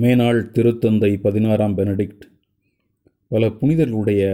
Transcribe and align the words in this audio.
மேனாள் 0.00 0.40
திருத்தந்தை 0.54 1.20
பதினாறாம் 1.20 1.76
பெனடிக்ட். 1.76 2.24
பல 3.28 3.48
புனிதர்களுடைய 3.48 4.24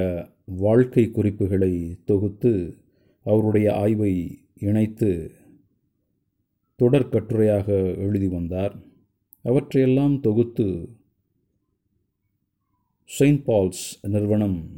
வாழ்க்கை 0.45 1.11
குறிப்புகளை 1.11 1.96
தொகுத்து 2.04 2.77
அவருடைய 3.22 3.74
ஆய்வை 3.74 4.38
இணைத்து 4.61 5.30
தொடர் 6.77 7.08
கட்டுரையாக 7.08 7.96
எழுதி 7.96 8.29
வந்தார். 8.29 8.74
அவற்றையெல்லாம் 9.42 10.21
தொகுத்து 10.21 10.89
செயின்ட் 13.05 13.46
பால்ஸ் 13.46 13.85
நிறுவனம் 14.03 14.71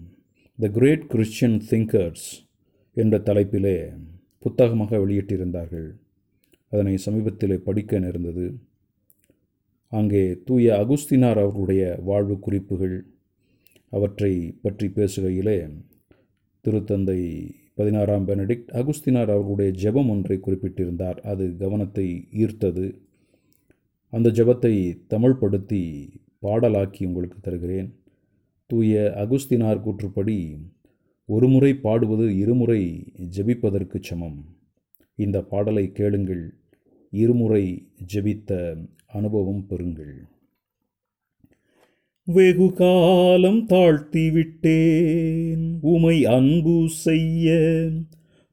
த 0.59 0.69
கிரேட் 0.69 1.07
கிறிஸ்டியன் 1.07 1.59
திங்கர்ஸ் 1.71 2.29
என்ற 2.95 3.19
தலைப்பிலே 3.19 3.99
புத்தகமாக 4.39 4.99
வெளியிட்டிருந்தார்கள். 4.99 5.91
அதனை 6.71 6.97
சமீபத்தில் 6.97 7.63
படிக்க 7.63 7.99
நேர்ந்தது. 7.99 8.47
அங்கே 9.93 10.23
தூய 10.45 10.75
அகுஸ்தினார் 10.75 11.39
அவர்களுடைய 11.39 11.83
வாழ்வு 12.05 12.39
குறிப்புகள் 12.39 12.97
அவற்றை 13.89 14.33
பற்றி 14.63 14.87
பேசுகையிலே 14.89 15.59
திருத்தந்தை 16.65 17.21
பதினாறாம் 17.75 18.27
பெனடிக்ட் 18.27 18.71
அகுஸ்தினார் 18.73 19.31
அவர்களுடைய 19.35 19.71
ஜெபம் 19.83 20.09
ஒன்றை 20.09 20.39
குறிப்பிட்டிருந்தார். 20.39 21.21
அது 21.21 21.57
கவனத்தை 21.57 22.29
ஈர்த்தது. 22.33 22.87
அந்த 24.13 24.29
ஜெபத்தை 24.31 24.75
தமிழ்படுத்தி 25.09 25.83
பாடலாக்கி 26.43 27.03
உங்களுக்கு 27.07 27.39
தருகிறேன். 27.41 27.89
தூய 28.71 29.15
அகுஸ்தினார் 29.17 29.83
கூற்றுப்படி 29.87 30.39
ஒரு 31.29 31.49
முறை 31.49 31.75
பாடுவது 31.75 32.37
இருமுறை 32.37 32.83
ஜெபிப்பதற்கு 33.37 33.99
சமம். 34.01 34.39
இந்த 35.15 35.43
பாடலை 35.43 35.93
கேளுங்கள். 35.93 36.45
இருமுறை 37.11 37.87
ஜெபித்த 38.15 38.77
அனுபவம் 39.07 39.67
பெறுங்கள். 39.71 40.15
வெகு 42.25 42.73
காலம் 42.73 43.69
தாழ்த்திவிட்டேன். 43.69 45.79
உமை 45.81 46.25
அன்பு 46.25 46.85
செய்ய 46.89 47.89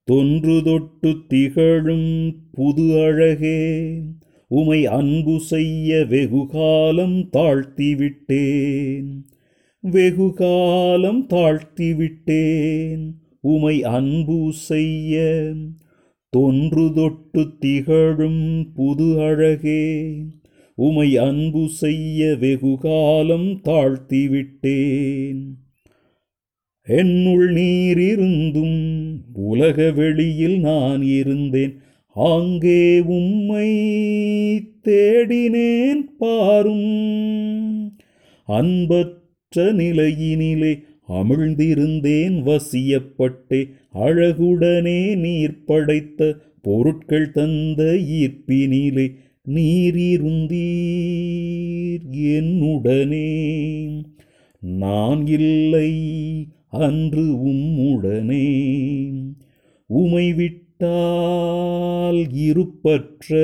தொன்று 0.04 0.64
தொட்டு 0.64 1.16
திகழும் 1.28 2.36
புது 2.52 3.02
அழகே. 3.02 4.02
உமை 4.48 4.86
அன்பு 4.86 5.40
செய்ய 5.40 6.06
வெகு 6.06 6.48
காலம் 6.48 7.30
தாழ்த்திவிட்டேன். 7.38 9.24
வெகு 9.80 10.34
காலம் 10.34 11.26
தாழ்த்திவிட்டேன். 11.30 13.12
உமை 13.42 13.84
அன்பு 13.84 14.50
செய்ய 14.54 15.54
தொன்று 16.34 16.92
தொட்டு 16.96 17.58
திகழும் 17.60 18.72
புது 18.74 19.22
அழகே. 19.22 20.14
உமை 20.76 21.18
அன்பு 21.18 21.70
செய்ய 21.70 22.36
வெகு 22.40 22.78
காலம் 22.80 23.62
தாழ்த்தி 23.62 24.30
என்னுள் 26.86 27.52
நீர் 27.54 28.00
இருந்தும் 28.00 29.22
உலக 29.34 29.92
வெளியில் 29.92 30.60
நான் 30.60 31.02
இருந்தேன். 31.02 31.78
அங்கே 32.14 33.00
உம்மை 33.00 33.70
தேடினேன் 34.84 36.02
பாரும். 36.18 37.98
அன்பற்ற 38.46 39.74
நிலையினிலே 39.74 40.80
அமிழ்ந்திருந்தேன் 41.10 42.44
வசியப்பட்டே 42.44 43.70
அழகுடனே 43.94 45.16
நீர் 45.16 45.64
படைத்த 45.64 46.38
பொருட்கள் 46.62 47.32
தந்த 47.32 47.94
ஈர்ப்பினிலே 47.94 49.16
நீரிருந்தீர் 49.48 52.12
என்னுடனே. 52.12 54.02
நான் 54.60 55.28
இல்லை 55.28 55.94
அன்று 56.70 57.22
உம்முடனே. 57.22 58.64
உமை 59.86 60.34
விட்டால் 60.34 62.34
இருப்பற்ற 62.34 63.40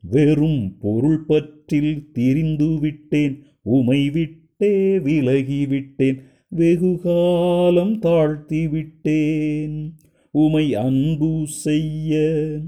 வெறும் 0.00 0.76
பொருள் 0.80 1.20
பற்றில் 1.20 2.10
திரிந்துவிட்டேன். 2.18 3.38
உமை 3.62 4.10
விட்டே 4.10 4.98
விலகிவிட்டேன். 4.98 6.18
வெகுகாலம் 6.56 7.98
தாழ்த்தி 7.98 8.68
விட்டேன் 8.68 9.94
உமை 10.30 10.74
அன்பு 10.74 11.42
செய்ய 11.46 12.58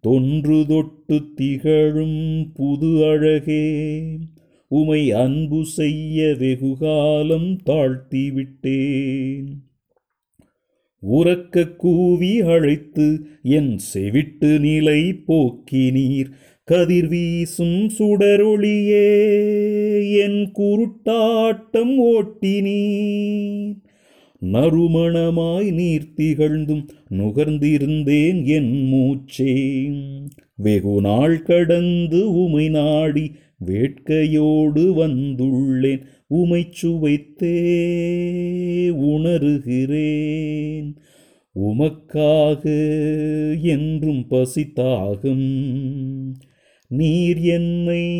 தொன்று 0.00 0.64
தொட்டு 0.68 1.20
திகழும் 1.34 2.52
புது 2.54 3.04
அழகே. 3.04 4.04
உமை 4.68 5.12
அன்பு 5.12 5.64
செய்ய 5.64 6.34
வெகுகாலம் 6.38 7.56
தாழ்த்தி 7.64 8.30
விட்டேன் 8.30 9.62
உறக்க 11.02 11.76
கூவி 11.76 12.40
அழைத்து 12.40 13.20
என் 13.42 13.78
செவிட்டு 13.78 14.60
நிலை 14.60 15.22
போக்கினீர். 15.28 16.30
கதிர் 16.64 17.08
வீசும் 17.08 17.88
சுடரொளியே 17.98 19.08
என் 20.18 20.52
குருட்டாட்டம் 20.52 21.98
ஓட்டினீர். 21.98 23.74
நறுமணமாய் 24.52 25.72
நீர் 25.72 26.12
திகழ்ந்தும் 26.16 26.88
நுகர்ந்திருந்தேன் 27.10 28.44
என் 28.44 28.92
மூச்சே. 28.92 29.92
வெகு 30.54 31.00
நாள் 31.00 31.42
கடந்து 31.42 32.32
உமை 32.32 32.68
நாடி 32.68 33.32
வேட்கையோடு 33.66 34.92
வந்துள்ளேன். 34.92 36.02
உமை 36.26 36.68
சுவைத்தே 36.82 37.70
உணர்கிறேன். 38.90 40.94
உமக்காக 41.54 42.62
என்றும் 43.62 44.26
பசித்தாகும். 44.30 45.64
நீர் 46.88 47.38
என்னை 47.38 48.10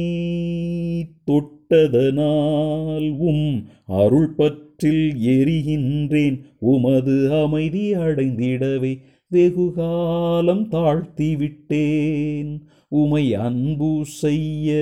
தொட்டதனால் 1.26 3.08
உம் 3.18 3.68
அருள் 3.86 4.34
பற்றில் 4.34 5.12
எரிகின்றேன். 5.36 6.38
உமது 6.58 7.16
அமைதி 7.42 7.94
அடைந்திடவே 7.94 8.92
வெகுகாலம் 9.30 10.68
தாழ்த்தி 10.68 11.36
விட்டேன் 11.36 12.52
உமை 12.88 13.34
அன்பு 13.34 14.04
செய்ய 14.04 14.74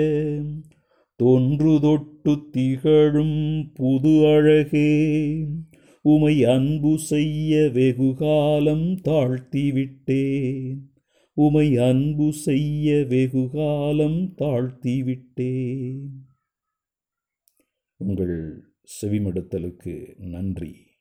தொன்று 1.21 1.81
தொட்டு 1.81 2.35
திகழும் 2.51 3.71
புது 3.75 4.27
அழகே. 4.27 4.91
உமை 6.05 6.45
அன்பு 6.45 6.99
செய்ய 6.99 7.71
வெகுகாலம் 7.73 8.89
தாழ்த்தி 9.03 9.73
விட்டேன் 9.73 10.93
உமை 11.37 11.77
அன்பு 11.77 12.33
செய்ய 12.33 13.05
வெகுகாலம் 13.09 14.35
தாழ்த்தி 14.35 15.03
விட்டேன் 15.03 16.34
உங்கள் 18.07 18.65
செவிமடுத்தலுக்கு 19.01 20.19
நன்றி. 20.19 20.94